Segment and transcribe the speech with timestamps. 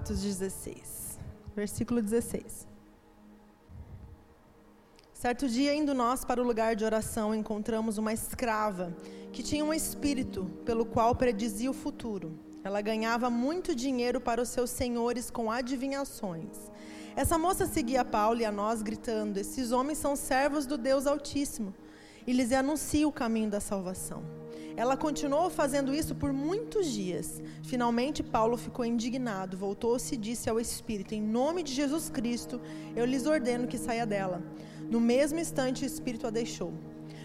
[0.00, 1.18] Atos 16,
[1.54, 2.66] versículo 16.
[5.12, 8.96] Certo dia, indo nós para o lugar de oração, encontramos uma escrava
[9.30, 12.32] que tinha um espírito pelo qual predizia o futuro.
[12.64, 16.70] Ela ganhava muito dinheiro para os seus senhores com adivinhações.
[17.14, 21.74] Essa moça seguia Paulo e a nós, gritando: Esses homens são servos do Deus Altíssimo
[22.26, 24.22] e lhes anuncia o caminho da salvação.
[24.76, 27.42] Ela continuou fazendo isso por muitos dias.
[27.62, 32.60] Finalmente, Paulo ficou indignado, voltou-se e disse ao Espírito: Em nome de Jesus Cristo,
[32.96, 34.42] eu lhes ordeno que saia dela.
[34.90, 36.72] No mesmo instante, o espírito a deixou.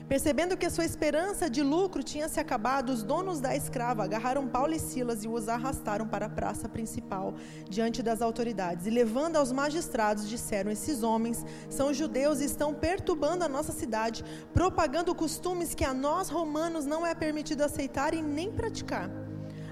[0.08, 4.48] Percebendo que a sua esperança de lucro tinha se acabado, os donos da escrava agarraram
[4.48, 7.34] Paulo e Silas e os arrastaram para a praça principal,
[7.68, 8.86] diante das autoridades.
[8.86, 14.24] E levando aos magistrados, disseram: Esses homens são judeus e estão perturbando a nossa cidade,
[14.54, 19.10] propagando costumes que a nós romanos não é permitido aceitar e nem praticar.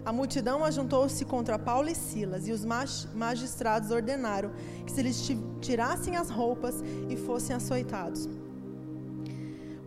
[0.03, 2.65] A multidão ajuntou-se contra Paulo e Silas, e os
[3.13, 4.51] magistrados ordenaram
[4.83, 8.27] que se lhes tirassem as roupas e fossem açoitados.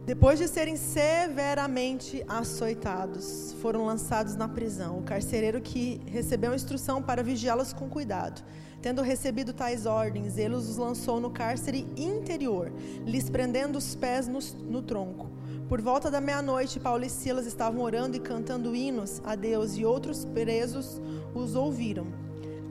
[0.06, 5.00] Depois de serem severamente açoitados, foram lançados na prisão.
[5.00, 8.40] O carcereiro que recebeu instrução para vigiá-los com cuidado.
[8.80, 12.72] Tendo recebido tais ordens, ele os lançou no cárcere interior,
[13.04, 14.38] lhes prendendo os pés no,
[14.70, 15.28] no tronco.
[15.68, 19.84] Por volta da meia-noite, Paulo e Silas estavam orando e cantando hinos a Deus, e
[19.84, 21.00] outros presos
[21.34, 22.06] os ouviram.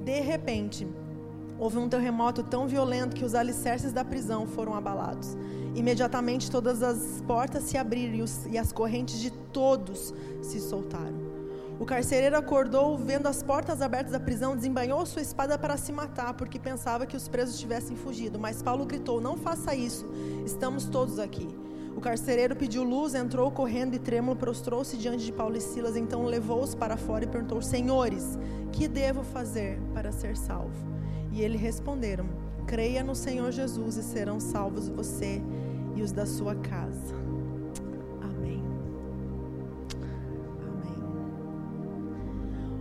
[0.06, 0.88] De repente,
[1.60, 5.36] houve um terremoto tão violento que os alicerces da prisão foram abalados.
[5.74, 11.26] Imediatamente, todas as portas se abriram e, as correntes de todos se soltaram.
[11.78, 16.34] O carcereiro acordou, vendo as portas abertas da prisão, desembanhou sua espada para se matar,
[16.34, 18.40] porque pensava que os presos tivessem fugido.
[18.40, 20.10] Mas Paulo gritou: Não faça isso,
[20.46, 21.48] estamos todos aqui.
[21.94, 26.24] O carcereiro pediu luz, entrou correndo e trêmulo, prostrou-se diante de Paulo e Silas, então
[26.24, 28.38] levou-os para fora e perguntou: Senhores,
[28.72, 30.95] que devo fazer para ser salvo?
[31.36, 32.26] E eles responderam:
[32.66, 35.42] Creia no Senhor Jesus e serão salvos você
[35.94, 37.14] e os da sua casa.
[38.22, 38.64] Amém.
[40.62, 41.04] Amém.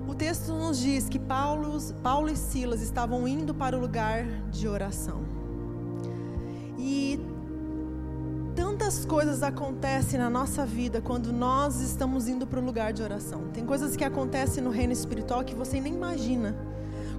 [0.09, 4.69] O texto nos diz que Paulo, Paulo e Silas estavam indo para o lugar de
[4.69, 5.23] oração.
[6.79, 7.19] E
[8.55, 13.49] tantas coisas acontecem na nossa vida quando nós estamos indo para o lugar de oração.
[13.53, 16.74] Tem coisas que acontecem no reino espiritual que você nem imagina.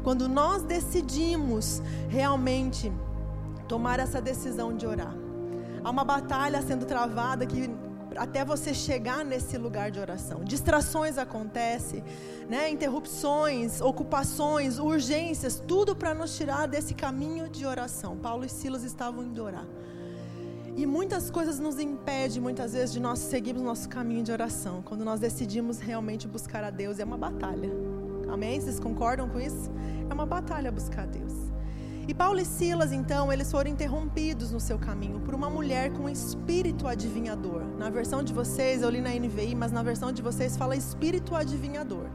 [0.06, 2.94] Quando nós decidimos realmente
[3.68, 5.16] tomar essa decisão de orar.
[5.84, 7.68] Há uma batalha sendo travada que
[8.16, 10.44] até você chegar nesse lugar de oração.
[10.44, 12.04] Distrações acontecem,
[12.48, 12.70] né?
[12.70, 18.16] interrupções, ocupações, urgências, tudo para nos tirar desse caminho de oração.
[18.16, 19.66] Paulo e Silas estavam indo orar.
[20.78, 24.84] E muitas coisas nos impedem, muitas vezes, de nós seguirmos nosso caminho de oração.
[24.84, 27.72] Quando nós decidimos realmente buscar a Deus, é uma batalha.
[28.30, 28.60] Amém?
[28.60, 29.72] Vocês concordam com isso?
[30.10, 31.34] É uma batalha buscar Deus.
[32.08, 36.08] E Paulo e Silas, então, eles foram interrompidos no seu caminho por uma mulher com
[36.08, 37.64] espírito adivinhador.
[37.80, 41.36] Na versão de vocês, eu li na NVI, mas na versão de vocês fala espírito
[41.36, 42.06] adivinhador.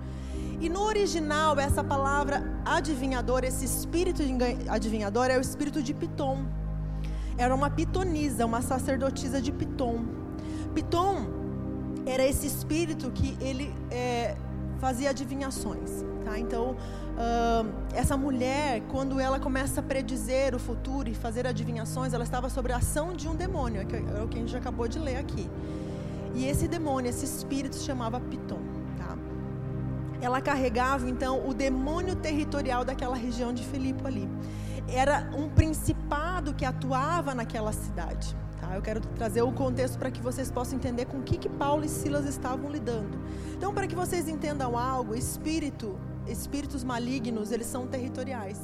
[0.61, 4.23] E no original, essa palavra adivinhador, esse espírito
[4.69, 6.45] adivinhador, é o espírito de Pitom
[7.41, 10.05] era uma pitonisa, uma sacerdotisa de Pitom.
[10.75, 11.27] Pitom
[12.05, 14.37] era esse espírito que ele é,
[14.81, 16.05] fazia adivinhações.
[16.25, 16.39] Tá?
[16.39, 22.25] Então, uh, essa mulher, quando ela começa a predizer o futuro e fazer adivinhações, ela
[22.25, 24.99] estava sobre a ação de um demônio, que é o que a gente acabou de
[24.99, 25.49] ler aqui.
[26.35, 28.61] E esse demônio, esse espírito, se chamava Pitom.
[28.97, 29.17] Tá?
[30.21, 34.29] Ela carregava, então, o demônio territorial daquela região de Filipe ali
[34.89, 38.37] era um principado que atuava naquela cidade.
[38.75, 41.85] Eu quero trazer o contexto para que vocês possam entender com o que, que Paulo
[41.85, 43.19] e Silas estavam lidando.
[43.57, 48.59] Então, para que vocês entendam algo, espírito, espíritos malignos, eles são territoriais.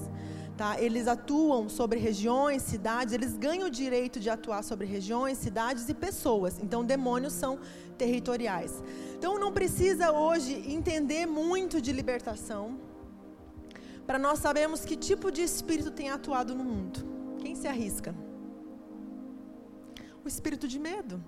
[0.57, 0.81] Tá?
[0.81, 5.95] Eles atuam sobre regiões, cidades, eles ganham o direito de atuar sobre regiões, cidades e
[5.95, 6.59] pessoas.
[6.63, 7.59] Então, demônios são
[7.99, 8.83] territoriais.
[9.19, 12.79] Então, não precisa hoje entender muito de libertação
[14.07, 17.05] para nós sabermos que tipo de espírito tem atuado no mundo.
[17.41, 18.15] Quem se arrisca?
[20.27, 21.23] O espírito de medo.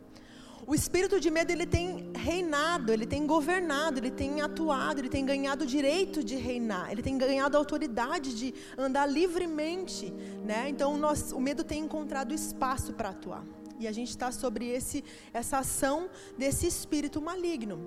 [0.66, 5.24] O espírito de medo ele tem reinado, ele tem governado, ele tem atuado, ele tem
[5.24, 10.12] ganhado o direito de reinar, ele tem ganhado a autoridade de andar livremente,
[10.44, 10.68] né?
[10.68, 13.44] Então nós, o medo tem encontrado espaço para atuar.
[13.78, 17.78] E a gente está sobre esse, essa ação desse espírito maligno.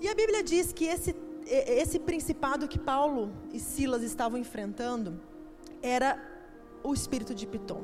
[0.00, 1.14] E a Bíblia diz que esse
[1.44, 5.20] esse principado que Paulo e Silas estavam enfrentando
[5.82, 6.10] era
[6.82, 7.82] o espírito de Pitom.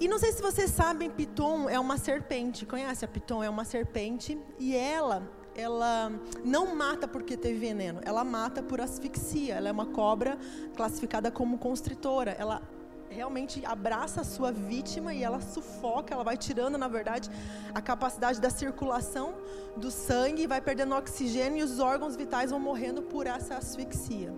[0.00, 2.64] E não sei se vocês sabem, Pitom é uma serpente.
[2.64, 3.44] Conhece a Pitom?
[3.44, 5.22] É uma serpente e ela
[5.54, 6.10] ela
[6.42, 9.56] não mata porque teve veneno, ela mata por asfixia.
[9.56, 10.38] Ela é uma cobra
[10.74, 12.30] classificada como constritora.
[12.38, 12.62] Ela
[13.10, 17.28] realmente abraça a sua vítima e ela sufoca, ela vai tirando, na verdade,
[17.74, 19.34] a capacidade da circulação
[19.76, 24.32] do sangue, vai perdendo oxigênio e os órgãos vitais vão morrendo por essa asfixia.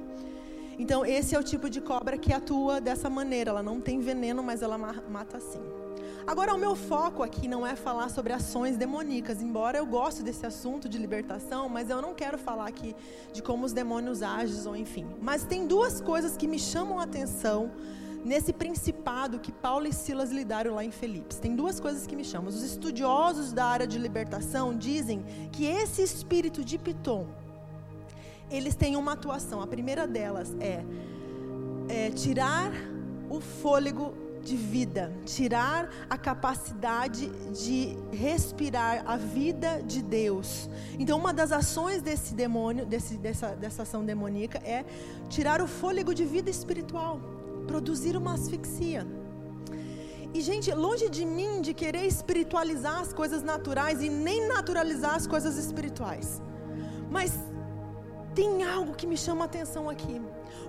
[0.83, 3.51] Então, esse é o tipo de cobra que atua dessa maneira.
[3.51, 5.61] Ela não tem veneno, mas ela mata assim.
[6.27, 10.45] Agora, o meu foco aqui não é falar sobre ações demoníacas, embora eu goste desse
[10.45, 12.97] assunto de libertação, mas eu não quero falar aqui
[13.33, 15.07] de como os demônios agem ou enfim.
[15.21, 17.71] Mas tem duas coisas que me chamam a atenção
[18.25, 21.39] nesse principado que Paulo e Silas lidaram lá em Filipos.
[21.39, 22.49] Tem duas coisas que me chamam.
[22.49, 27.29] Os estudiosos da área de libertação dizem que esse espírito de Piton,
[28.53, 29.61] eles têm uma atuação.
[29.61, 30.85] A primeira delas é,
[31.89, 32.73] é tirar
[33.31, 40.69] o fôlego de vida, tirar a capacidade de respirar a vida de Deus.
[40.99, 44.85] Então, uma das ações desse demônio, desse, dessa, dessa ação demoníaca, é
[45.29, 47.21] tirar o fôlego de vida espiritual,
[47.67, 49.07] produzir uma asfixia.
[50.35, 55.27] E, gente, longe de mim de querer espiritualizar as coisas naturais e nem naturalizar as
[55.27, 56.41] coisas espirituais.
[57.11, 57.33] Mas
[58.35, 60.21] tem algo que me chama a atenção aqui.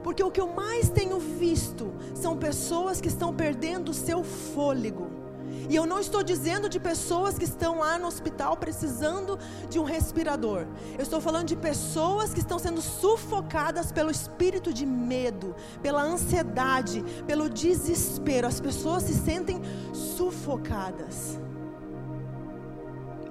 [0.04, 5.24] Porque o que eu mais tenho visto são pessoas que estão perdendo o seu fôlego.
[5.70, 9.40] E eu não estou dizendo de pessoas que estão lá no hospital precisando
[9.70, 10.66] de um respirador.
[10.98, 17.04] Eu estou falando de pessoas que estão sendo sufocadas pelo espírito de medo, pela ansiedade,
[17.26, 18.48] pelo desespero.
[18.48, 19.62] As pessoas se sentem
[19.94, 21.40] sufocadas.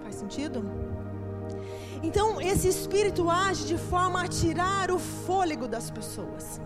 [0.03, 0.92] Faz sentido?
[2.03, 6.61] Então, esse espírito age de forma a tirar o fôlego das pessoas,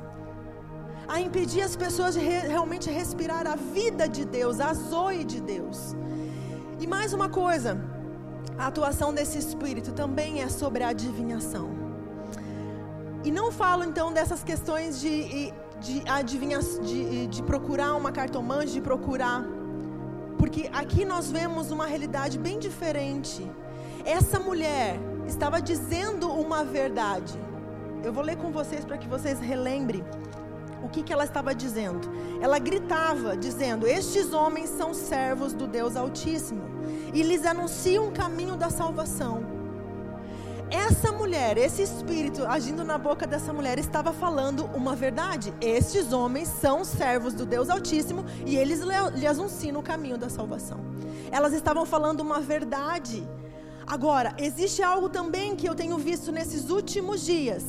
[1.06, 5.40] a impedir as pessoas de re realmente respirar a vida de Deus, a zoe de
[5.40, 5.94] Deus.
[6.80, 7.78] E mais uma coisa,
[8.58, 11.68] a atuação desse espírito também é sobre a adivinhação.
[13.22, 18.80] E não falo então dessas questões de, de adivinha, de, de procurar uma cartomante, de
[18.80, 19.44] procurar.
[20.38, 23.50] Porque aqui nós vemos uma realidade bem diferente.
[24.04, 27.38] Essa mulher estava dizendo uma verdade.
[28.02, 30.04] Eu vou ler com vocês para que vocês relembrem
[30.82, 32.08] o que, que ela estava dizendo.
[32.40, 36.62] Ela gritava, dizendo: Estes homens são servos do Deus Altíssimo
[37.12, 39.56] e lhes anunciam o caminho da salvação.
[40.70, 45.54] Essa mulher, esse espírito agindo na boca dessa mulher, estava falando uma verdade.
[45.60, 48.80] Estes homens são servos do Deus Altíssimo e eles
[49.14, 50.80] lhes anunciam o caminho da salvação.
[51.30, 53.26] Elas estavam falando uma verdade
[53.86, 57.64] Agora, existe algo também que eu tenho visto nesses últimos dias,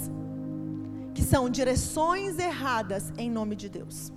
[1.13, 4.11] que são direções erradas em nome de Deus.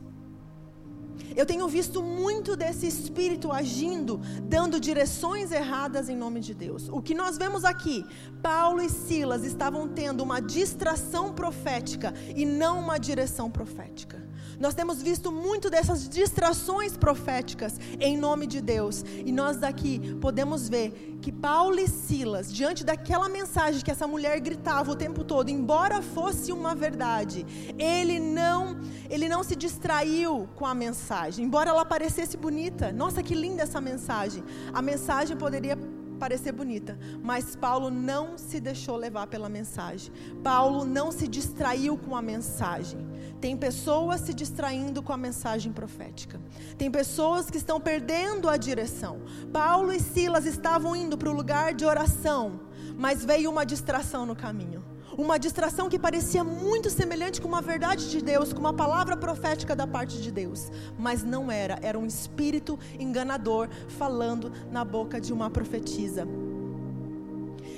[1.37, 6.89] Eu tenho visto muito desse espírito agindo, dando direções erradas em nome de Deus.
[6.89, 8.05] O que nós vemos aqui,
[8.43, 14.30] Paulo e Silas estavam tendo uma distração profética e não uma direção profética.
[14.61, 19.03] Nós temos visto muito dessas distrações proféticas em nome de Deus.
[19.25, 24.39] E nós daqui podemos ver que Paulo e Silas, diante daquela mensagem que essa mulher
[24.41, 27.47] gritava o tempo todo, embora fosse uma verdade,
[27.79, 28.79] ele não,
[29.09, 32.93] ele não se distraiu com a mensagem, embora ela parecesse bonita.
[32.93, 34.45] Nossa, que linda essa mensagem.
[34.75, 35.77] A mensagem poderia
[36.21, 40.13] parecer bonita, mas Paulo não se deixou levar pela mensagem.
[40.45, 43.09] Paulo não se distraiu com a mensagem.
[43.41, 46.39] Tem pessoas se distraindo com a mensagem profética.
[46.77, 49.23] Tem pessoas que estão perdendo a direção.
[49.51, 52.61] Paulo e Silas estavam indo para o lugar de oração,
[52.99, 54.90] mas veio uma distração no caminho.
[55.21, 59.77] Uma distração que parecia muito semelhante com uma verdade de Deus, com uma palavra profética
[59.77, 65.31] da parte de Deus, mas não era, era um espírito enganador falando na boca de
[65.31, 66.27] uma profetisa.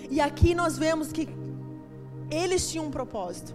[0.09, 1.29] E aqui nós vemos que
[2.31, 3.53] eles tinham um propósito.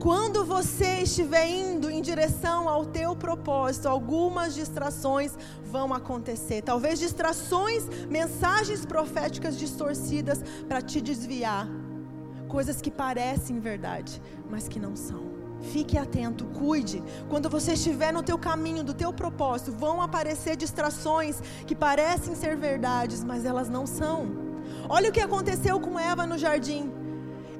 [0.00, 6.62] Quando você estiver indo em direção ao teu propósito, algumas distrações vão acontecer.
[6.62, 11.83] Talvez distrações, mensagens proféticas distorcidas para te desviar
[12.54, 15.24] coisas que parecem verdade, mas que não são.
[15.72, 17.02] Fique atento, cuide.
[17.28, 22.56] Quando você estiver no teu caminho, do teu propósito, vão aparecer distrações que parecem ser
[22.56, 24.28] verdades, mas elas não são.
[24.88, 26.92] Olha o que aconteceu com Eva no jardim.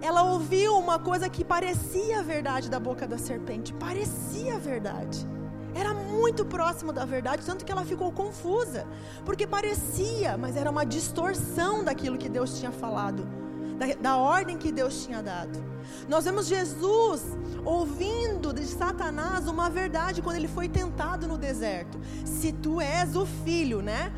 [0.01, 5.27] Ela ouviu uma coisa que parecia verdade da boca da serpente, parecia verdade.
[5.75, 8.87] Era muito próximo da verdade, tanto que ela ficou confusa,
[9.25, 13.43] porque parecia, mas era uma distorção daquilo que Deus tinha falado
[13.79, 15.63] da, da ordem que Deus tinha dado.
[16.09, 17.23] Nós vemos Jesus
[17.65, 21.99] ouvindo de Satanás uma verdade quando ele foi tentado no deserto.
[22.25, 24.13] Se tu és o filho, né?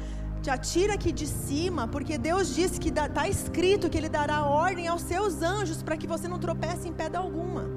[0.47, 4.87] te atira aqui de cima, porque Deus disse que está escrito que Ele dará ordem
[4.87, 7.69] aos seus anjos para que você não tropece em pedra alguma.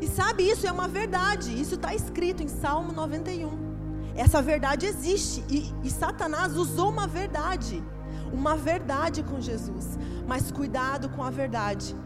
[0.00, 3.72] E sabe, isso é uma verdade, isso está escrito em Salmo 91.
[4.14, 7.82] Essa verdade existe e, e Satanás usou uma verdade,
[8.32, 9.98] uma verdade com Jesus.
[10.26, 11.96] Mas cuidado com a verdade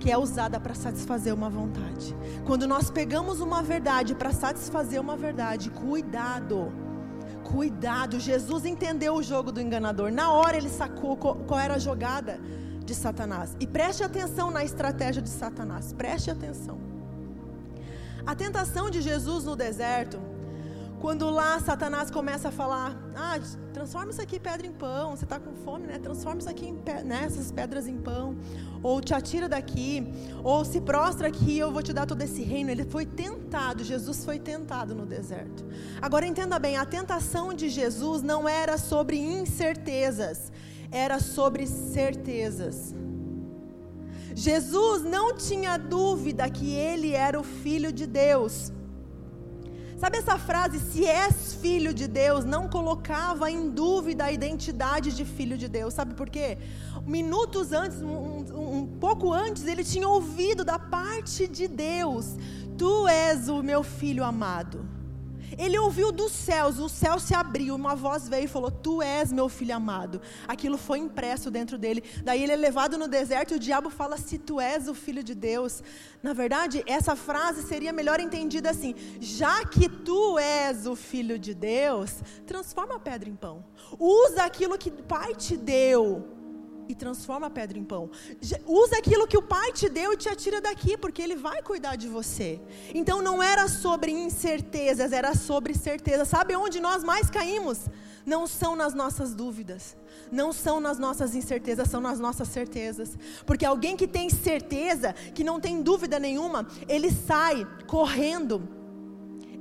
[0.00, 2.14] que é usada para satisfazer uma vontade.
[2.44, 6.72] Quando nós pegamos uma verdade para satisfazer uma verdade, cuidado.
[7.42, 10.10] Cuidado, Jesus entendeu o jogo do enganador.
[10.10, 12.38] Na hora ele sacou qual era a jogada
[12.84, 13.56] de Satanás.
[13.60, 15.92] E preste atenção na estratégia de Satanás.
[15.92, 16.78] Preste atenção.
[18.26, 20.18] A tentação de Jesus no deserto
[21.04, 23.38] quando lá Satanás começa a falar, ah,
[23.74, 25.98] transforma isso aqui em pedra em pão, você está com fome, né?
[25.98, 26.72] Transforma isso aqui
[27.04, 28.34] nessas né, pedras em pão,
[28.82, 30.02] ou te atira daqui,
[30.42, 32.70] ou se prostra aqui, eu vou te dar todo esse reino.
[32.70, 35.62] Ele foi tentado, Jesus foi tentado no deserto.
[36.00, 40.50] Agora entenda bem, a tentação de Jesus não era sobre incertezas,
[40.90, 42.94] era sobre certezas.
[44.34, 48.72] Jesus não tinha dúvida que ele era o filho de Deus.
[50.04, 55.24] Sabe essa frase, se és filho de Deus, não colocava em dúvida a identidade de
[55.24, 55.94] filho de Deus.
[55.94, 56.58] Sabe por quê?
[57.06, 62.36] Minutos antes, um, um, pouco antes, ele tinha ouvido da parte de Deus:
[62.76, 64.86] Tu és o meu filho amado.
[65.58, 69.32] Ele ouviu dos céus, o céu se abriu, uma voz veio e falou: Tu és
[69.32, 70.20] meu filho amado.
[70.46, 72.02] Aquilo foi impresso dentro dele.
[72.22, 75.22] Daí ele é levado no deserto e o diabo fala: Se tu és o filho
[75.22, 75.82] de Deus.
[76.22, 81.54] Na verdade, essa frase seria melhor entendida assim: Já que tu és o filho de
[81.54, 83.64] Deus, transforma a pedra em pão.
[83.98, 86.33] Usa aquilo que o Pai te deu
[86.88, 88.10] e transforma a pedra em pão.
[88.66, 91.96] Usa aquilo que o Pai te deu e te atira daqui, porque Ele vai cuidar
[91.96, 92.60] de você.
[92.94, 96.24] Então não era sobre incertezas, era sobre certeza.
[96.24, 97.78] Sabe onde nós mais caímos?
[98.26, 99.96] Não são nas nossas dúvidas,
[100.32, 103.18] não são nas nossas incertezas, são nas nossas certezas.
[103.44, 108.83] Porque alguém que tem certeza, que não tem dúvida nenhuma, ele sai correndo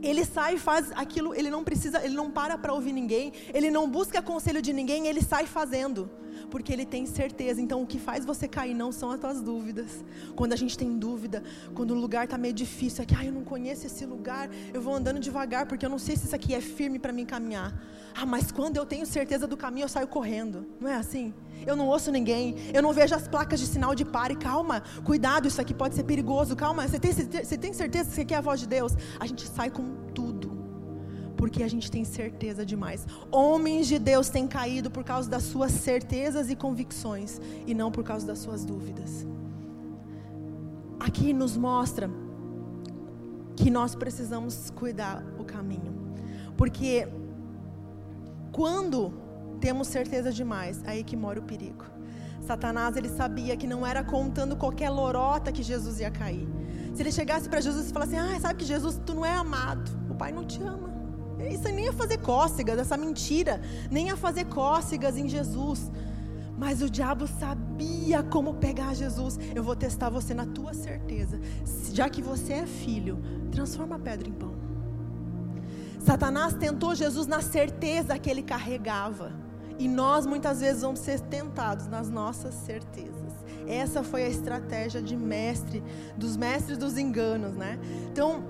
[0.07, 3.71] ele sai e faz aquilo, ele não precisa, ele não para para ouvir ninguém, ele
[3.71, 6.09] não busca conselho de ninguém, ele sai fazendo
[6.49, 7.59] porque ele tem certeza.
[7.59, 10.03] Então, o que faz você cair não são as tuas dúvidas.
[10.35, 11.43] Quando a gente tem dúvida,
[11.73, 14.79] quando o lugar está meio difícil, é que ah, eu não conheço esse lugar, eu
[14.79, 17.73] vou andando devagar porque eu não sei se isso aqui é firme para mim caminhar.
[18.15, 20.67] Ah, mas quando eu tenho certeza do caminho, eu saio correndo.
[20.79, 21.33] Não é assim?
[21.65, 24.35] Eu não ouço ninguém, eu não vejo as placas de sinal de pare.
[24.35, 26.55] Calma, cuidado, isso aqui pode ser perigoso.
[26.55, 28.93] Calma, você tem, você tem certeza que você quer a voz de Deus?
[29.19, 30.53] A gente sai com tudo
[31.43, 33.05] porque a gente tem certeza demais.
[33.29, 38.01] Homens de Deus têm caído por causa das suas certezas e convicções e não por
[38.01, 39.27] causa das suas dúvidas.
[40.99, 42.09] Aqui nos mostra
[43.57, 45.93] que nós precisamos cuidar o caminho,
[46.55, 47.09] porque
[48.53, 49.13] quando
[49.63, 51.85] temos certeza demais, é aí que mora o perigo.
[52.41, 56.45] Satanás ele sabia que não era contando qualquer lorota que Jesus ia cair.
[56.93, 59.89] Se ele chegasse para Jesus e falasse: "Ah, sabe que Jesus, tu não é amado.
[60.09, 60.89] O Pai não te ama.
[61.49, 65.89] Isso nem ia fazer cócegas, essa mentira, nem ia fazer cócegas em Jesus.
[66.57, 69.39] Mas o diabo sabia como pegar Jesus.
[69.55, 71.39] Eu vou testar você na tua certeza.
[71.93, 73.15] Já que você é filho,
[73.49, 74.53] transforma a pedra em pão.
[75.99, 79.42] Satanás tentou Jesus na certeza que ele carregava.
[79.83, 83.33] E nós muitas vezes vamos ser tentados nas nossas certezas.
[83.67, 85.83] Essa foi a estratégia de mestre,
[86.15, 87.77] dos mestres dos enganos, né?
[88.09, 88.45] Então,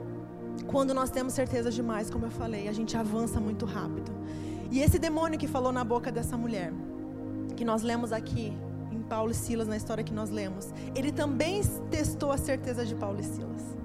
[0.68, 4.12] quando nós temos certeza demais, como eu falei, a gente avança muito rápido.
[4.70, 6.72] E esse demônio que falou na boca dessa mulher,
[7.58, 8.56] que nós lemos aqui
[8.92, 12.94] em Paulo e Silas, na história que nós lemos, ele também testou a certeza de
[12.94, 13.75] Paulo e Silas.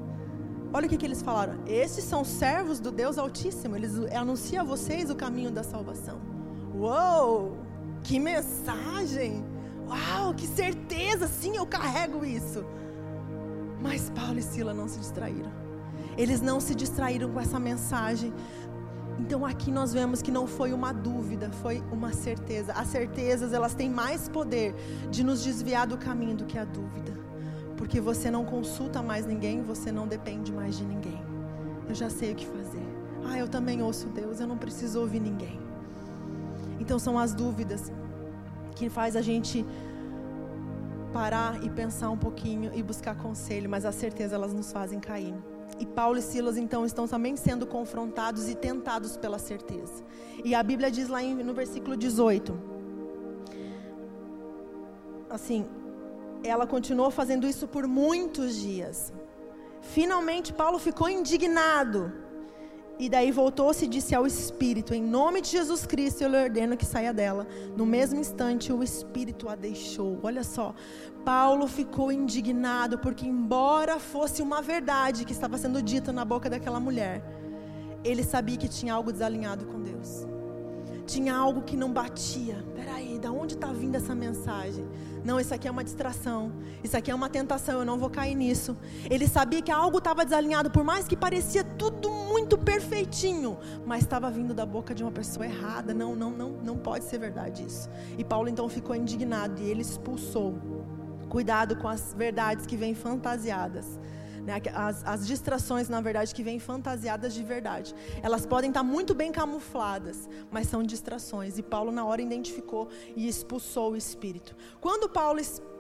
[0.71, 1.61] Olha o que, que eles falaram.
[1.67, 3.75] Esses são servos do Deus Altíssimo.
[3.75, 6.38] Eles anunciam a vocês o caminho da salvação.
[6.79, 7.57] Uou!
[8.05, 9.45] Que mensagem!
[9.89, 11.27] Uau, que certeza!
[11.27, 12.65] Sim, eu carrego isso.
[13.81, 15.51] Mas Paulo e Silas não se distraíram.
[16.17, 18.33] Eles não se distraíram com essa mensagem.
[19.19, 22.73] Então aqui nós vemos que não foi uma dúvida, foi uma certeza.
[22.73, 24.75] As certezas, elas têm mais poder
[25.11, 27.13] de nos desviar do caminho do que a dúvida.
[27.77, 31.21] Porque você não consulta mais ninguém, você não depende mais de ninguém.
[31.89, 32.87] Eu já sei o que fazer.
[33.25, 35.68] Ah, eu também ouço Deus, eu não preciso ouvir ninguém.
[36.79, 37.93] Então são as dúvidas
[38.75, 39.65] que faz a gente
[41.13, 45.35] parar e pensar um pouquinho e buscar conselho, mas a certeza elas nos fazem cair.
[45.79, 50.05] E Paulo e Silas então estão também sendo confrontados e tentados pela certeza.
[50.45, 52.59] E a Bíblia diz lá no versículo 18:
[55.29, 55.67] Assim,
[56.43, 59.13] ela continuou fazendo isso por muitos dias.
[59.81, 62.13] Finalmente Paulo ficou indignado
[62.99, 66.77] E daí voltou-se e disse ao espírito: Em nome de Jesus Cristo, eu lhe ordeno
[66.77, 67.47] que saia dela.
[67.77, 70.19] No mesmo instante, o espírito a deixou.
[70.23, 70.75] Olha só,
[71.25, 76.81] Paulo ficou indignado, porque, embora fosse uma verdade que estava sendo dita na boca daquela
[76.81, 77.23] mulher,
[78.03, 80.27] ele sabia que tinha algo desalinhado com Deus.
[81.09, 82.63] Tinha algo que não batia.
[82.77, 84.87] Peraí, da onde está vindo essa mensagem?
[85.25, 86.53] Não, isso aqui é uma distração.
[86.85, 87.79] Isso aqui é uma tentação.
[87.79, 88.77] Eu não vou cair nisso.
[89.09, 94.31] Ele sabia que algo estava desalinhado, por mais que parecia tudo muito perfeitinho, mas estava
[94.31, 95.95] vindo da boca de uma pessoa errada.
[95.95, 97.89] Não, não, não, não pode ser verdade isso.
[98.19, 100.59] E Paulo então ficou indignado e ele expulsou.
[101.31, 103.99] Cuidado com as verdades que vêm fantasiadas.
[104.49, 104.63] Né?
[104.73, 107.95] As, as, distrações, na verdade, que vêm fantasiadas de verdade.
[108.23, 111.59] Elas podem estar muito bem camufladas, mas são distrações.
[111.59, 114.57] E Paulo, na hora, identificou e expulsou o espírito.
[114.81, 115.39] Quando Paulo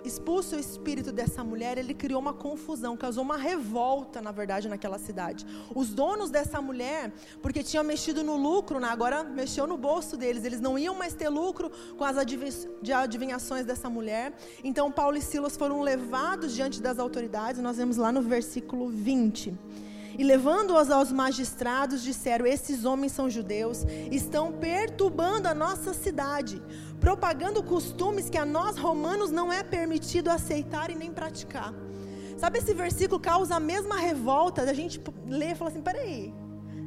[0.08, 4.98] expulsa o espírito dessa mulher, ele criou uma confusão, causou uma revolta, na verdade, naquela
[4.98, 5.46] cidade.
[5.74, 10.44] Os donos dessa mulher, porque tinham mexido no lucro, né, agora mexeu no bolso deles,
[10.44, 14.32] eles não iam mais ter lucro com as adivinhações dessa mulher.
[14.64, 19.54] Então, Paulo e Silas foram levados diante das autoridades, nós vemos lá no versículo 20.
[20.18, 26.60] E levando-os aos magistrados, disseram: Esses homens são judeus, estão perturbando a nossa cidade,
[26.98, 31.72] propagando costumes que a nós romanos não é permitido aceitar e nem praticar.
[32.36, 36.34] Sabe, esse versículo causa a mesma revolta da gente ler e falar assim: peraí,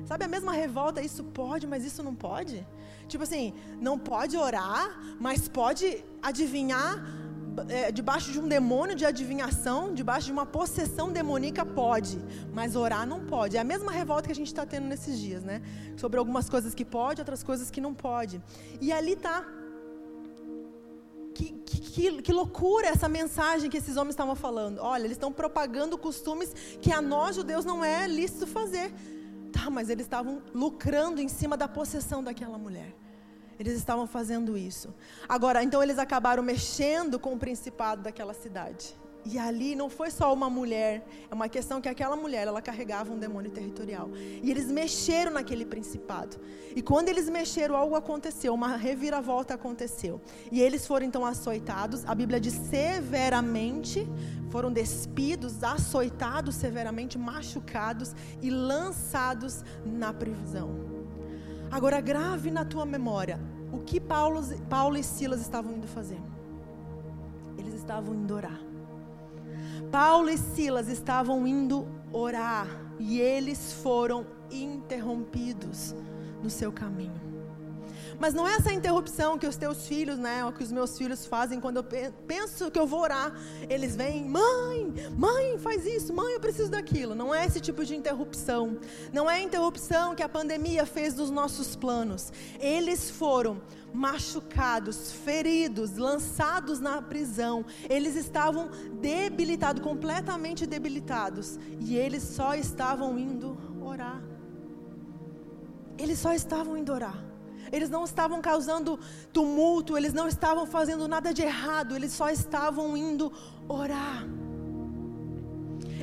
[0.06, 1.02] sabe a mesma revolta?
[1.02, 2.68] Isso pode, mas isso não pode?
[3.08, 7.02] Tipo assim, não pode orar, mas pode adivinhar
[7.68, 12.20] é, debaixo de um demônio de adivinhação, debaixo de uma possessão demoníaca, pode,
[12.54, 13.58] mas orar não pode.
[13.58, 15.62] É a mesma revolta que a gente está tendo nesses dias, né?
[15.98, 18.42] Sobre algumas coisas que pode, outras coisas que não pode.
[18.80, 19.46] E ali está.
[21.34, 24.80] Que, que, que, loucura essa mensagem que esses homens estavam falando.
[24.80, 28.94] Olha, eles estão propagando costumes que a nós, judeus, não é lícito fazer.
[29.52, 32.96] Tá, mas eles estavam lucrando em cima da possessão daquela mulher.
[33.62, 34.92] Eles estavam fazendo isso.
[35.30, 38.96] Agora, então eles acabaram mexendo com o principado daquela cidade.
[39.24, 43.14] E ali não foi só uma mulher, é uma questão que aquela mulher, ela carregava
[43.14, 44.10] um demônio territorial.
[44.42, 46.38] E eles mexeram naquele principado.
[46.76, 50.20] E quando eles mexeram, algo aconteceu, uma reviravolta aconteceu.
[50.52, 54.08] E eles foram então açoitados, a Bíblia diz severamente,
[54.50, 61.01] foram despidos, açoitados severamente, machucados e lançados na prisão.
[61.72, 63.40] Agora grave na tua memória
[63.72, 66.20] o que Paulo, Paulo e Silas estavam indo fazer.
[67.58, 68.60] Eles estavam indo orar.
[69.90, 72.68] Paulo e Silas estavam indo orar
[73.00, 75.96] e eles foram interrompidos
[76.44, 77.31] no seu caminho.
[78.22, 81.26] Mas não é essa interrupção que os teus filhos, né, ou que os meus filhos
[81.26, 81.84] fazem quando eu
[82.28, 83.34] penso que eu vou orar,
[83.68, 87.16] eles vêm, mãe, mãe, faz isso, mãe, eu preciso daquilo.
[87.16, 88.78] Não é esse tipo de interrupção.
[89.12, 92.32] Não é a interrupção que a pandemia fez dos nossos planos.
[92.60, 93.60] Eles foram
[93.92, 97.66] machucados, feridos, lançados na prisão.
[97.90, 98.70] Eles estavam
[99.02, 104.22] debilitados, completamente debilitados, e eles só estavam indo orar.
[105.98, 107.31] Eles só estavam indo orar.
[107.72, 109.00] Eles não estavam causando
[109.32, 113.32] tumulto, eles não estavam fazendo nada de errado, eles só estavam indo
[113.68, 114.26] orar.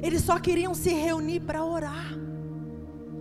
[0.03, 2.17] Eles só queriam se reunir para orar.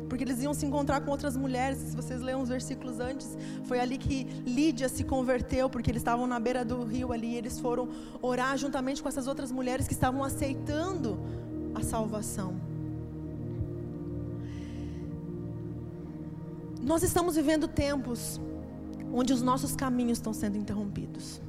[0.08, 1.80] Porque eles iam se encontrar com outras mulheres.
[1.80, 6.26] Se vocês lerem os versículos antes, foi ali que Lídia se converteu, porque eles estavam
[6.26, 7.34] na beira do rio ali.
[7.34, 7.90] E eles foram
[8.22, 11.20] orar juntamente com essas outras mulheres que estavam aceitando
[11.76, 12.56] a salvação.
[16.82, 18.40] Nós estamos vivendo tempos
[19.14, 21.42] onde os nossos caminhos estão sendo interrompidos.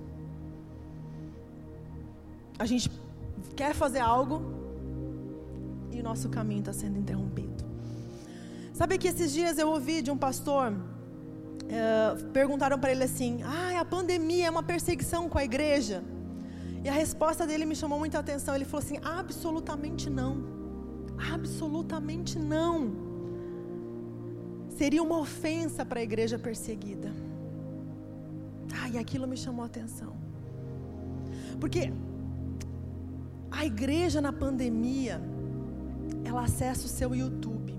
[2.59, 2.91] A gente
[3.55, 4.43] quer fazer algo
[5.91, 7.65] e o nosso caminho está sendo interrompido.
[8.73, 13.81] Sabe que esses dias eu ouvi de um pastor, uh, perguntaram para ele assim: Ah,
[13.81, 16.03] a pandemia é uma perseguição com a igreja?
[16.85, 18.55] E a resposta dele me chamou muita atenção.
[18.55, 20.45] Ele falou assim: Absolutamente não.
[21.33, 23.08] Absolutamente não
[24.79, 27.11] seria uma ofensa para a igreja perseguida.
[28.81, 30.13] Ah, e aquilo me chamou a atenção.
[31.59, 31.93] Porque
[33.51, 35.21] a igreja na pandemia,
[36.25, 37.75] ela acessa o seu YouTube,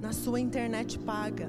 [0.00, 1.48] na sua internet paga,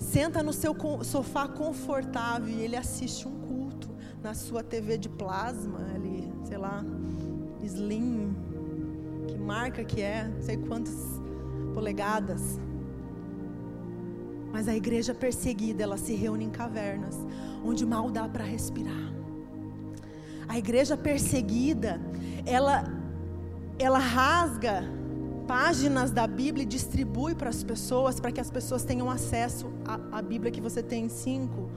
[0.00, 3.88] senta no seu sofá confortável e ele assiste um culto
[4.20, 6.84] na sua TV de plasma, ali, sei lá,
[7.62, 8.34] slim,
[9.28, 10.96] que marca que é, não sei quantas
[11.72, 12.58] polegadas.
[14.54, 17.18] Mas a igreja perseguida, ela se reúne em cavernas,
[17.64, 19.12] onde mal dá para respirar.
[20.46, 22.00] A igreja perseguida,
[22.46, 22.84] ela
[23.76, 24.84] ela rasga
[25.48, 30.18] páginas da Bíblia e distribui para as pessoas, para que as pessoas tenham acesso à,
[30.18, 31.68] à Bíblia que você tem em cinco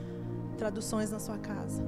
[0.55, 1.81] traduções na sua casa.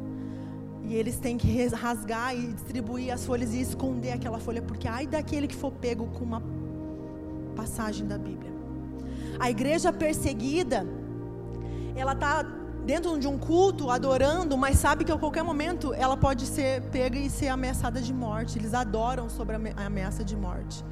[0.82, 5.06] E eles têm que rasgar e distribuir as folhas e esconder aquela folha, porque ai
[5.06, 6.42] daquele que for pego com uma
[7.56, 8.59] passagem da Bíblia.
[9.40, 10.86] A igreja perseguida,
[11.96, 12.44] ela está
[12.86, 17.18] dentro de um culto, adorando, mas sabe que a qualquer momento ela pode ser pega
[17.18, 18.58] e ser ameaçada de morte.
[18.58, 20.84] Eles adoram sobre a ameaça de morte.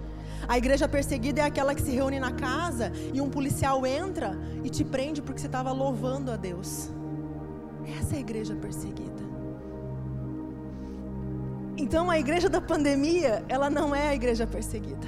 [0.48, 4.70] A igreja perseguida é aquela que se reúne na casa e um policial entra e
[4.70, 6.90] te prende porque você estava louvando a Deus.
[8.00, 9.24] Essa é a igreja perseguida.
[11.78, 15.08] Então a igreja da pandemia, ela não é a igreja perseguida.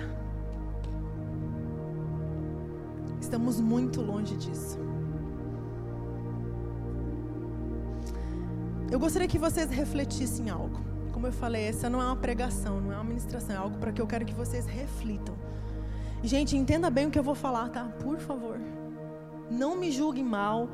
[3.30, 4.80] Estamos muito longe disso.
[8.92, 10.80] Eu gostaria que vocês refletissem algo.
[11.14, 13.92] Como eu falei, essa não é uma pregação, não é uma ministração, é algo para
[13.92, 15.36] que eu quero que vocês reflitam.
[16.24, 17.84] Gente, entenda bem o que eu vou falar, tá?
[18.04, 18.60] Por favor.
[19.52, 20.68] Não me julguem mal.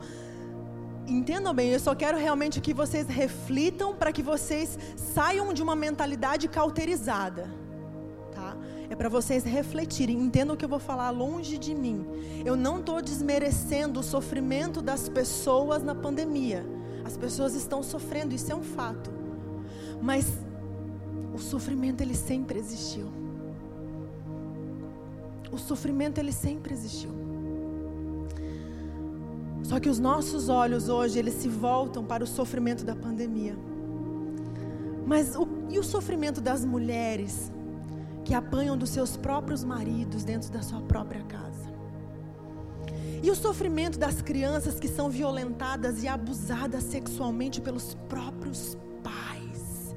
[1.05, 5.75] Entendam bem, eu só quero realmente que vocês reflitam para que vocês saiam de uma
[5.75, 7.64] mentalidade cauterizada.
[8.89, 10.19] É para vocês refletirem.
[10.19, 12.05] Entendam o que eu vou falar longe de mim.
[12.45, 16.65] Eu não estou desmerecendo o sofrimento das pessoas na pandemia.
[17.03, 19.11] As pessoas estão sofrendo, isso é um fato.
[20.01, 20.27] Mas
[21.33, 23.07] o sofrimento ele sempre existiu.
[25.51, 27.11] O sofrimento ele sempre existiu.
[29.63, 33.57] Só que os nossos olhos hoje, eles se voltam para o sofrimento da pandemia.
[35.05, 37.51] Mas o, e o sofrimento das mulheres
[38.25, 41.73] que apanham dos seus próprios maridos dentro da sua própria casa?
[43.23, 49.95] E o sofrimento das crianças que são violentadas e abusadas sexualmente pelos próprios pais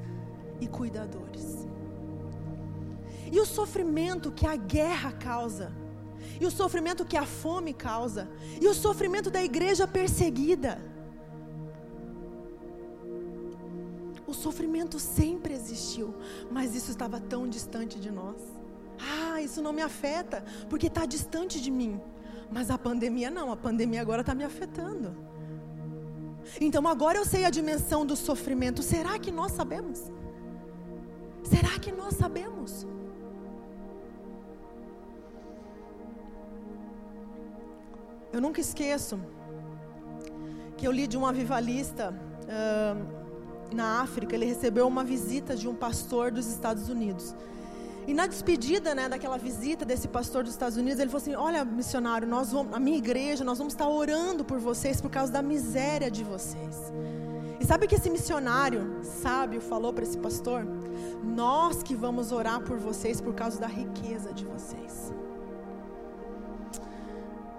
[0.61, 1.67] e cuidadores?
[3.31, 5.73] E o sofrimento que a guerra causa?
[6.39, 8.29] e o sofrimento que a fome causa,
[8.61, 10.81] e o sofrimento da igreja perseguida.
[14.29, 16.13] O sofrimento sempre existiu,
[16.51, 18.39] mas isso estava tão distante de nós.
[18.99, 21.99] Ah, isso não me afeta, porque está distante de mim.
[22.51, 25.15] Mas a pandemia não, a pandemia agora está me afetando.
[26.61, 28.83] Então agora eu sei a dimensão do sofrimento.
[28.83, 30.11] Será que nós sabemos?
[31.43, 32.85] Será que nós sabemos?
[38.31, 39.19] Eu nunca esqueço
[40.77, 42.13] que eu li de um avivalista
[42.43, 43.18] uh,
[43.71, 44.35] na África.
[44.35, 47.35] Ele recebeu uma visita de um pastor dos Estados Unidos.
[48.07, 51.63] E na despedida, né, daquela visita desse pastor dos Estados Unidos, ele falou assim: Olha,
[51.63, 55.41] missionário, nós vamos, a minha igreja, nós vamos estar orando por vocês por causa da
[55.41, 56.91] miséria de vocês.
[57.59, 60.65] E sabe que esse missionário sábio falou para esse pastor?
[61.23, 65.13] Nós que vamos orar por vocês por causa da riqueza de vocês.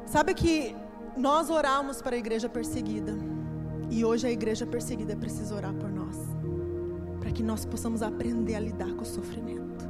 [0.07, 0.75] Sabe que
[1.16, 3.16] nós oramos para a igreja perseguida.
[3.90, 6.00] E hoje a igreja perseguida precisa orar por nós.
[7.31, 9.88] Para que nós possamos aprender a lidar com o sofrimento.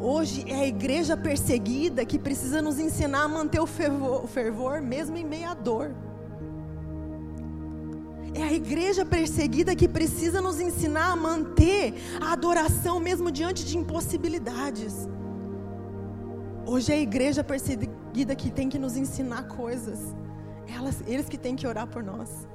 [0.00, 4.80] Hoje é a igreja perseguida que precisa nos ensinar a manter o fervor, o fervor
[4.80, 5.96] mesmo em meio à dor.
[8.32, 13.76] É a igreja perseguida que precisa nos ensinar a manter a adoração mesmo diante de
[13.76, 15.08] impossibilidades.
[16.64, 19.98] Hoje é a igreja perseguida que tem que nos ensinar coisas.
[20.72, 22.46] Elas, eles que têm que orar por nós.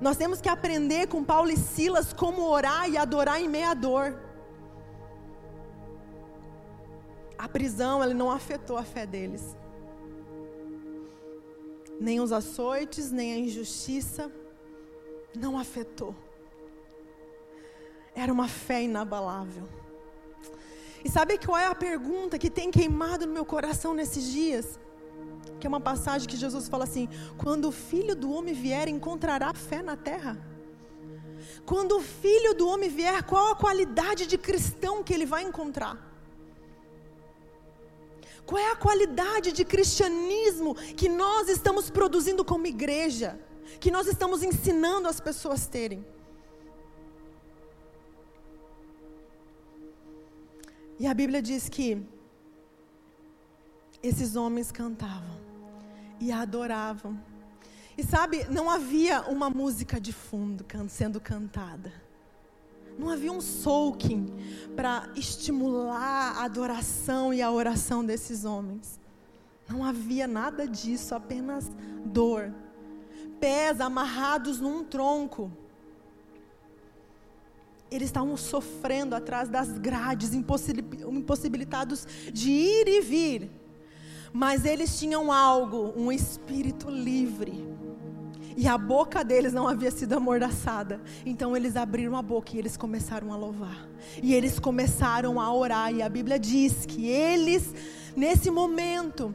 [0.00, 4.18] Nós temos que aprender com Paulo e Silas como orar e adorar em meia dor.
[7.38, 9.56] A prisão, ela não afetou a fé deles.
[12.00, 14.30] Nem os açoites, nem a injustiça,
[15.34, 16.14] não afetou.
[18.14, 19.68] Era uma fé inabalável.
[21.04, 24.78] E sabe qual é a pergunta que tem queimado no meu coração nesses dias?
[25.62, 29.54] Que é uma passagem que Jesus fala assim: quando o filho do homem vier, encontrará
[29.54, 30.32] fé na terra?
[31.64, 35.94] Quando o filho do homem vier, qual a qualidade de cristão que ele vai encontrar?
[38.44, 43.38] Qual é a qualidade de cristianismo que nós estamos produzindo como igreja?
[43.78, 46.04] Que nós estamos ensinando as pessoas terem?
[50.98, 52.04] E a Bíblia diz que
[54.02, 55.51] esses homens cantavam
[56.22, 57.18] e adoravam.
[57.98, 61.92] E sabe, não havia uma música de fundo sendo cantada.
[62.96, 64.32] Não havia um soaking
[64.76, 69.00] para estimular a adoração e a oração desses homens.
[69.68, 71.68] Não havia nada disso, apenas
[72.04, 72.54] dor.
[73.40, 75.50] Pés amarrados num tronco.
[77.90, 83.61] Eles estavam sofrendo atrás das grades, impossibilitados de ir e vir.
[84.32, 87.70] Mas eles tinham algo, um espírito livre.
[88.56, 91.00] E a boca deles não havia sido amordaçada.
[91.24, 93.88] Então eles abriram a boca e eles começaram a louvar.
[94.22, 95.92] E eles começaram a orar.
[95.92, 97.74] E a Bíblia diz que eles,
[98.16, 99.34] nesse momento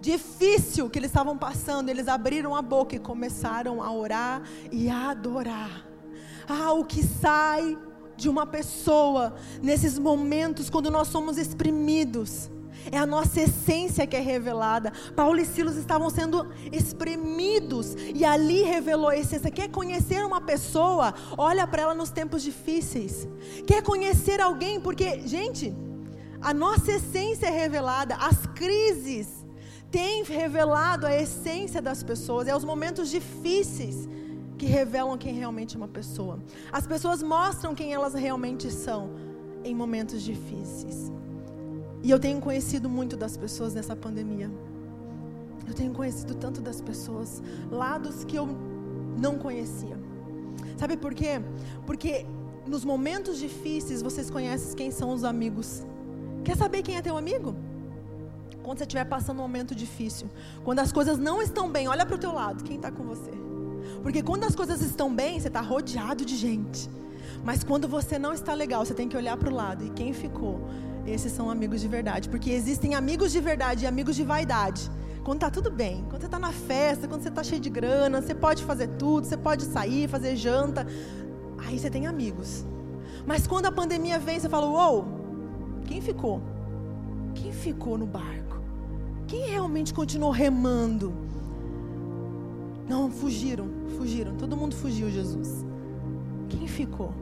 [0.00, 5.10] difícil que eles estavam passando, eles abriram a boca e começaram a orar e a
[5.10, 5.86] adorar.
[6.48, 7.76] Ah, o que sai
[8.16, 12.50] de uma pessoa nesses momentos quando nós somos exprimidos
[12.90, 14.92] é a nossa essência que é revelada.
[15.14, 19.50] Paulo e Silas estavam sendo espremidos e ali revelou a essência.
[19.50, 21.14] Quer conhecer uma pessoa?
[21.36, 23.28] Olha para ela nos tempos difíceis.
[23.66, 24.80] Quer conhecer alguém?
[24.80, 25.74] Porque, gente,
[26.40, 28.14] a nossa essência é revelada.
[28.16, 29.28] As crises
[29.90, 32.48] têm revelado a essência das pessoas.
[32.48, 34.08] É os momentos difíceis
[34.56, 36.40] que revelam quem realmente é uma pessoa.
[36.72, 39.10] As pessoas mostram quem elas realmente são
[39.64, 41.12] em momentos difíceis.
[42.02, 44.50] E eu tenho conhecido muito das pessoas nessa pandemia.
[45.66, 48.48] Eu tenho conhecido tanto das pessoas, lados que eu
[49.18, 49.98] não conhecia.
[50.76, 51.40] Sabe por quê?
[51.84, 52.24] Porque
[52.66, 55.84] nos momentos difíceis vocês conhecem quem são os amigos.
[56.44, 57.54] Quer saber quem é teu amigo?
[58.62, 60.28] Quando você estiver passando um momento difícil,
[60.64, 63.30] quando as coisas não estão bem, olha para o teu lado, quem está com você?
[64.02, 66.88] Porque quando as coisas estão bem, você está rodeado de gente.
[67.44, 69.84] Mas quando você não está legal, você tem que olhar para o lado.
[69.84, 70.60] E quem ficou?
[71.08, 72.28] Esses são amigos de verdade.
[72.28, 74.90] Porque existem amigos de verdade e amigos de vaidade.
[75.24, 78.22] Quando está tudo bem, quando você está na festa, quando você está cheio de grana,
[78.22, 80.86] você pode fazer tudo, você pode sair, fazer janta.
[81.58, 82.64] Aí você tem amigos.
[83.26, 85.06] Mas quando a pandemia vem, você fala: Uou,
[85.86, 86.40] quem ficou?
[87.34, 88.58] Quem ficou no barco?
[89.26, 91.12] Quem realmente continuou remando?
[92.88, 93.68] Não, fugiram,
[93.98, 94.34] fugiram.
[94.36, 95.64] Todo mundo fugiu, Jesus.
[96.48, 97.12] Quem ficou?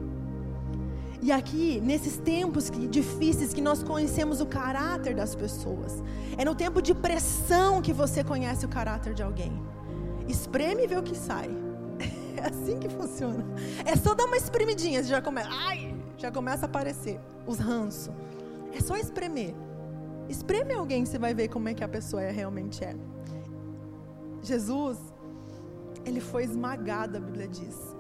[1.27, 6.01] E aqui, nesses tempos difíceis que nós conhecemos o caráter das pessoas,
[6.39, 9.53] é no tempo de pressão que você conhece o caráter de alguém.
[10.29, 11.51] Espreme e vê o que sai.
[12.37, 13.45] É assim que funciona.
[13.85, 18.15] É só dar uma espremidinha, você já começa, ai, já começa a aparecer os ranços.
[18.73, 19.53] É só espremer.
[20.29, 22.95] Espreme alguém, você vai ver como é que a pessoa é, realmente é.
[24.43, 24.99] Jesus,
[26.05, 27.97] ele foi esmagado, a Bíblia diz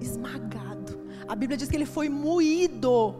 [0.00, 1.05] esmagado.
[1.28, 3.14] A Bíblia diz que ele foi moído,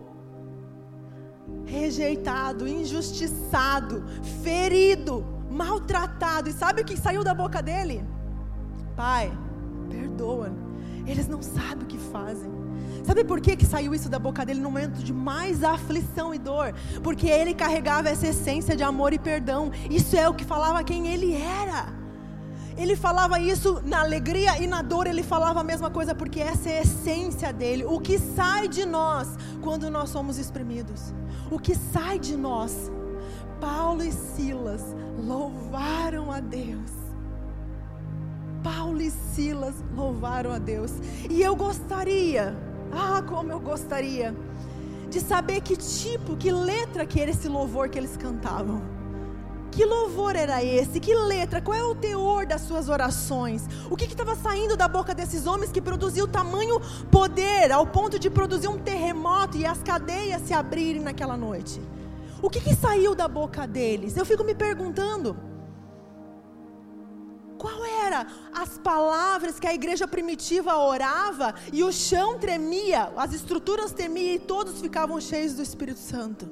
[1.65, 4.05] rejeitado, injustiçado,
[4.43, 6.49] ferido, maltratado.
[6.49, 8.05] E sabe o que saiu da boca dele?
[8.95, 9.33] Pai,
[9.89, 10.53] perdoa.
[11.07, 12.51] Eles não sabem o que fazem.
[13.05, 16.39] Sabe por que, que saiu isso da boca dele no momento de mais aflição e
[16.39, 16.75] dor?
[17.03, 19.71] Porque ele carregava essa essência de amor e perdão.
[19.89, 22.06] Isso é o que falava quem ele era.
[22.77, 26.69] Ele falava isso na alegria e na dor, ele falava a mesma coisa, porque essa
[26.69, 27.85] é a essência dele.
[27.85, 29.29] O que sai de nós
[29.63, 31.15] quando nós somos exprimidos?
[31.51, 32.91] O que sai de nós?
[33.61, 34.83] Paulo e Silas
[35.19, 36.91] louvaram a Deus.
[38.63, 40.93] Paulo e Silas louvaram a Deus.
[41.31, 42.55] E eu gostaria,
[42.93, 44.35] ah, como eu gostaria,
[45.09, 48.96] de saber que tipo, que letra que era esse louvor que eles cantavam.
[49.71, 50.99] Que louvor era esse?
[50.99, 51.61] Que letra?
[51.61, 53.65] Qual é o teor das suas orações?
[53.91, 58.31] O que estava saindo da boca desses homens que produziu tamanho poder ao ponto de
[58.31, 61.81] produzir um terremoto e as cadeias se abrirem naquela noite?
[62.41, 64.17] O que, que saiu da boca deles?
[64.17, 65.37] Eu fico me perguntando.
[67.59, 73.93] Qual era as palavras que a igreja primitiva orava e o chão tremia, as estruturas
[73.93, 76.49] tremiam e todos ficavam cheios do Espírito Santo?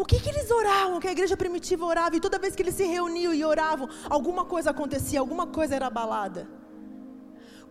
[0.00, 1.00] O que, que eles oravam?
[1.00, 4.44] Que a igreja primitiva orava e toda vez que eles se reuniam e oravam, alguma
[4.44, 6.48] coisa acontecia, alguma coisa era abalada.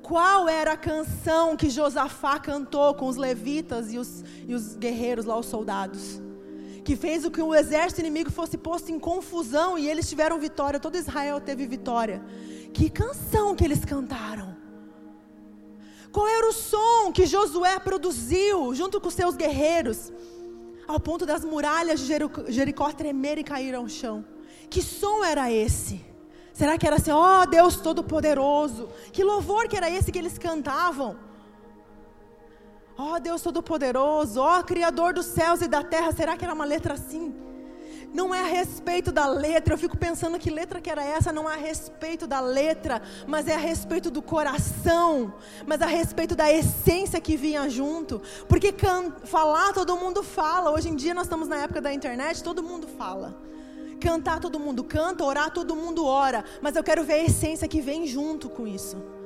[0.01, 5.23] Qual era a canção que Josafá cantou com os levitas e os, e os guerreiros
[5.23, 6.21] lá, os soldados?
[6.83, 10.81] Que fez o que o exército inimigo fosse posto em confusão e eles tiveram vitória,
[10.81, 12.21] todo Israel teve vitória.
[12.73, 14.57] Que canção que eles cantaram?
[16.11, 20.11] Qual era o som que Josué produziu junto com seus guerreiros?
[20.87, 22.07] Ao ponto das muralhas de
[22.47, 24.25] Jericó tremer e cair ao chão.
[24.69, 26.05] Que som era esse?
[26.53, 28.89] Será que era assim, ó oh, Deus Todo-Poderoso?
[29.11, 31.17] Que louvor que era esse que eles cantavam?
[32.97, 36.53] Ó oh, Deus Todo-Poderoso, ó oh, Criador dos céus e da terra, será que era
[36.53, 37.46] uma letra assim?
[38.13, 39.73] Não é a respeito da letra.
[39.73, 43.47] Eu fico pensando que letra que era essa, não é a respeito da letra, mas
[43.47, 45.33] é a respeito do coração,
[45.65, 48.21] mas a respeito da essência que vinha junto.
[48.47, 48.73] Porque
[49.25, 50.71] falar todo mundo fala.
[50.71, 53.35] Hoje em dia nós estamos na época da internet, todo mundo fala.
[53.99, 57.81] Cantar todo mundo canta, orar todo mundo ora, mas eu quero ver a essência que
[57.81, 59.16] vem junto com isso.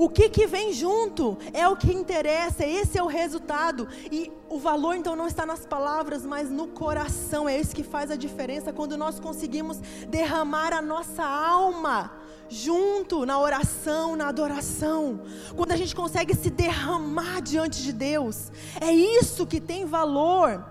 [0.00, 3.86] O que, que vem junto é o que interessa, esse é o resultado.
[4.10, 7.46] E o valor então não está nas palavras, mas no coração.
[7.46, 9.76] É isso que faz a diferença quando nós conseguimos
[10.08, 12.12] derramar a nossa alma
[12.48, 15.20] junto na oração, na adoração.
[15.54, 18.50] Quando a gente consegue se derramar diante de Deus.
[18.80, 20.64] É isso que tem valor.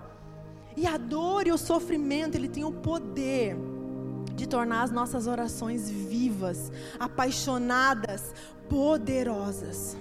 [0.76, 3.56] E a dor e o sofrimento, ele tem o poder
[4.40, 8.34] de tornar as nossas orações vivas, apaixonadas,
[8.70, 9.98] poderosas.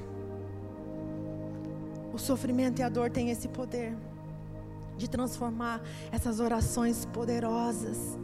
[2.13, 3.97] O sofrimento e a dor têm esse poder
[4.95, 8.17] de transformar essas orações poderosas,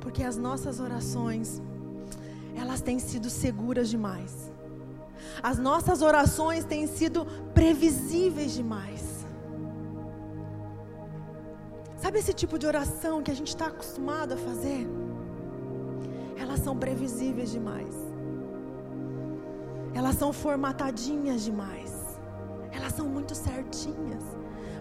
[0.00, 1.60] porque as nossas orações,
[2.56, 4.50] elas têm sido seguras demais.
[5.42, 9.26] As nossas orações têm sido previsíveis demais.
[11.98, 14.86] Sabe esse tipo de oração que a gente está acostumado a fazer?
[16.36, 17.94] Elas são previsíveis demais.
[19.94, 22.18] Elas são formatadinhas demais.
[22.72, 24.24] Elas são muito certinhas.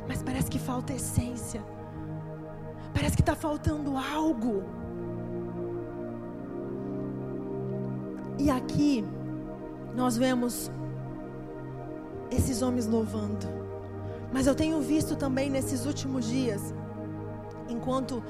[0.08, 1.64] Mas parece que falta essência.
[2.94, 4.64] Parece que está faltando algo.
[8.38, 9.06] E aqui
[9.96, 10.72] nós vemos
[12.32, 13.48] esses homens louvando.
[14.32, 16.74] Mas eu tenho visto também nesses últimos dias
[17.70, 18.24] enquanto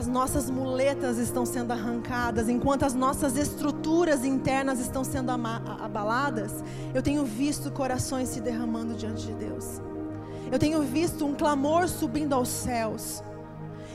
[0.00, 7.02] as nossas muletas estão sendo arrancadas, enquanto as nossas estruturas internas estão sendo abaladas, eu
[7.02, 9.78] tenho visto corações se derramando diante de Deus.
[10.50, 13.22] Eu tenho visto um clamor subindo aos céus.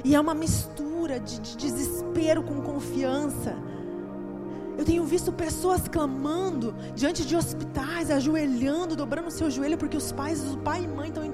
[0.04, 3.56] E é uma mistura de, de desespero com confiança.
[4.78, 10.40] Eu tenho visto pessoas clamando diante de hospitais, ajoelhando, dobrando seu joelho, porque os pais,
[10.54, 11.26] o pai e mãe estão.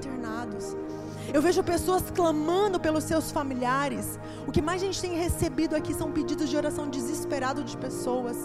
[1.32, 4.20] Eu vejo pessoas clamando pelos seus familiares.
[4.46, 8.36] O que mais a gente tem recebido aqui são pedidos de oração desesperado de pessoas.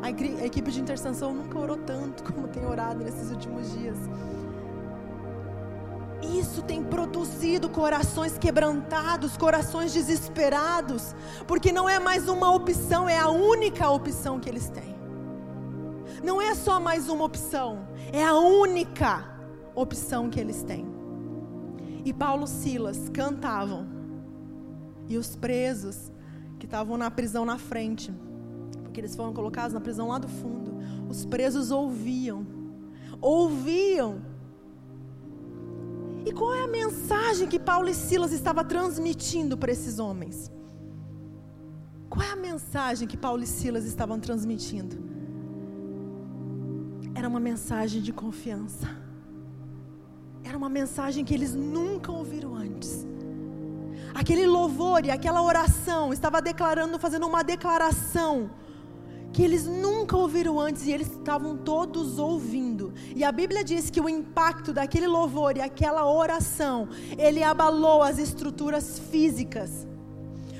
[0.00, 3.98] A, equipe de intercessão nunca orou tanto como tem orado nesses últimos dias.
[6.22, 11.14] Isso tem produzido corações quebrantados, corações desesperados,
[11.46, 14.94] porque não é mais uma opção, é a única opção que eles têm.
[16.22, 19.22] Não é só mais uma opção, é a única
[19.74, 21.03] opção que eles têm.
[22.04, 23.86] E Paulo Silas cantavam.
[25.08, 26.12] E os presos
[26.58, 28.12] que estavam na prisão na frente,
[28.82, 30.74] porque eles foram colocados na prisão lá do fundo,
[31.08, 32.46] os presos ouviam.
[33.20, 34.20] Ouviam.
[36.26, 40.50] E qual é a mensagem que Paulo e Silas estavam transmitindo para esses homens?
[42.08, 44.96] Qual é a mensagem que Paulo e Silas estavam transmitindo?
[47.14, 49.03] Era uma mensagem de confiança.
[50.54, 53.04] Era uma mensagem que eles nunca ouviram antes.
[54.14, 58.52] Aquele louvor e aquela oração estava declarando, fazendo uma declaração
[59.32, 62.94] que eles nunca ouviram antes e eles estavam todos ouvindo.
[63.16, 66.88] E a Bíblia diz que o impacto daquele louvor e aquela oração,
[67.18, 69.88] ele abalou as estruturas físicas.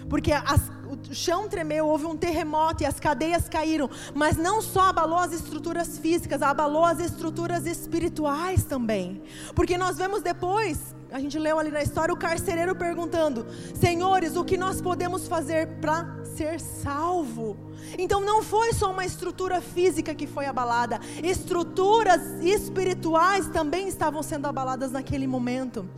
[0.09, 4.89] Porque as, o chão tremeu, houve um terremoto e as cadeias caíram, mas não só
[4.89, 9.23] abalou as estruturas físicas, abalou as estruturas espirituais também.
[9.55, 14.45] Porque nós vemos depois, a gente leu ali na história, o carcereiro perguntando: Senhores, o
[14.45, 17.57] que nós podemos fazer para ser salvo?
[17.99, 24.47] Então não foi só uma estrutura física que foi abalada, estruturas espirituais também estavam sendo
[24.47, 25.89] abaladas naquele momento.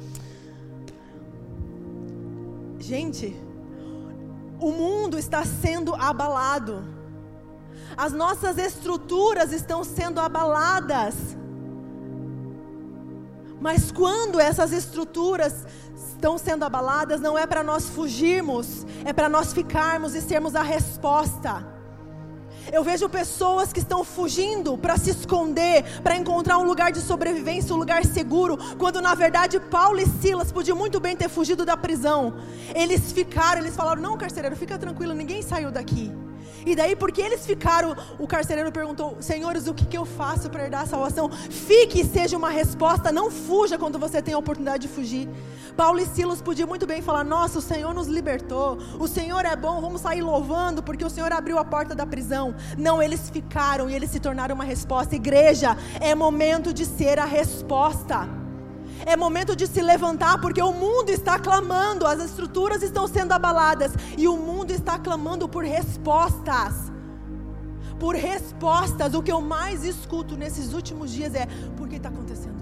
[2.78, 3.34] Gente,
[4.60, 6.82] o mundo está sendo abalado.
[7.96, 11.14] As nossas estruturas estão sendo abaladas.
[13.60, 19.52] Mas quando essas estruturas estão sendo abaladas, não é para nós fugirmos, é para nós
[19.52, 21.75] ficarmos e sermos a resposta.
[22.72, 27.74] Eu vejo pessoas que estão fugindo para se esconder, para encontrar um lugar de sobrevivência,
[27.74, 31.76] um lugar seguro, quando na verdade Paulo e Silas podiam muito bem ter fugido da
[31.76, 32.34] prisão.
[32.74, 36.12] Eles ficaram, eles falaram: Não, carcereiro, fica tranquilo, ninguém saiu daqui.
[36.64, 40.64] E daí, porque eles ficaram, o carcereiro perguntou: Senhores, o que, que eu faço para
[40.64, 41.30] herdar a salvação?
[41.30, 45.28] Fique e seja uma resposta, não fuja quando você tem a oportunidade de fugir.
[45.76, 49.54] Paulo e Silas podiam muito bem falar: Nossa, o Senhor nos libertou, o Senhor é
[49.54, 52.54] bom, vamos sair louvando, porque o Senhor abriu a porta da prisão.
[52.76, 55.14] Não, eles ficaram e eles se tornaram uma resposta.
[55.14, 58.45] Igreja, é momento de ser a resposta.
[59.04, 63.92] É momento de se levantar, porque o mundo está clamando, as estruturas estão sendo abaladas
[64.16, 66.92] e o mundo está clamando por respostas.
[67.98, 72.55] Por respostas, o que eu mais escuto nesses últimos dias é: por que está acontecendo?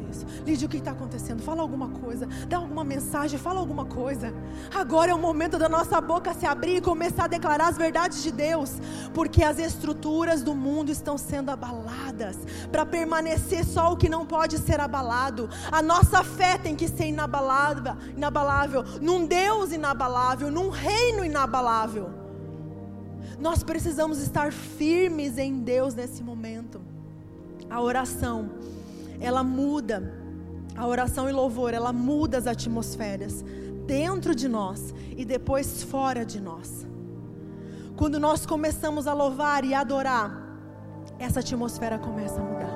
[0.45, 1.43] Lídia, o que está acontecendo?
[1.43, 4.33] Fala alguma coisa, dá alguma mensagem, fala alguma coisa.
[4.75, 8.23] Agora é o momento da nossa boca se abrir e começar a declarar as verdades
[8.23, 8.73] de Deus,
[9.15, 12.37] porque as estruturas do mundo estão sendo abaladas
[12.71, 15.49] para permanecer só o que não pode ser abalado.
[15.73, 22.11] A nossa fé tem que ser inabalável, inabalável num Deus inabalável, num reino inabalável.
[23.39, 26.83] Nós precisamos estar firmes em Deus nesse momento.
[27.71, 28.51] A oração,
[29.19, 30.24] ela muda
[30.77, 33.45] a oração e louvor, ela muda as atmosferas
[33.87, 36.87] dentro de nós e depois fora de nós.
[37.97, 40.59] Quando nós começamos a louvar e adorar,
[41.19, 42.74] essa atmosfera começa a mudar.